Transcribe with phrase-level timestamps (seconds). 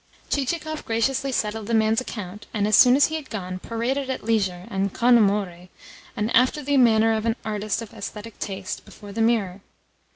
[0.31, 4.23] Chichikov graciously settled the man's account, and, as soon as he had gone, paraded at
[4.23, 5.67] leisure, and con amore,
[6.17, 9.61] and after the manner of an artist of aesthetic taste, before the mirror.